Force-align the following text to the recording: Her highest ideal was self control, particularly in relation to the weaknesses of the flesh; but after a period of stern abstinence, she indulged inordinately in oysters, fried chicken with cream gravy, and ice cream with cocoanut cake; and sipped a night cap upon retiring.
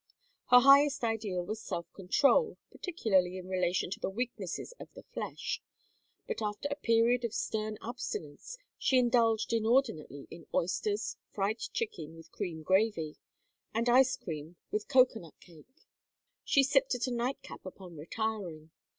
Her 0.49 0.61
highest 0.61 1.03
ideal 1.03 1.45
was 1.45 1.61
self 1.61 1.85
control, 1.93 2.57
particularly 2.71 3.37
in 3.37 3.47
relation 3.47 3.91
to 3.91 3.99
the 3.99 4.09
weaknesses 4.09 4.73
of 4.79 4.91
the 4.95 5.03
flesh; 5.03 5.61
but 6.25 6.41
after 6.41 6.67
a 6.71 6.75
period 6.75 7.23
of 7.23 7.35
stern 7.35 7.77
abstinence, 7.83 8.57
she 8.79 8.97
indulged 8.97 9.53
inordinately 9.53 10.27
in 10.31 10.47
oysters, 10.55 11.17
fried 11.29 11.59
chicken 11.59 12.15
with 12.15 12.31
cream 12.31 12.63
gravy, 12.63 13.17
and 13.75 13.89
ice 13.89 14.17
cream 14.17 14.55
with 14.71 14.87
cocoanut 14.87 15.39
cake; 15.39 15.67
and 16.47 16.65
sipped 16.65 16.95
a 17.05 17.11
night 17.11 17.39
cap 17.43 17.63
upon 17.63 17.95
retiring. 17.95 18.71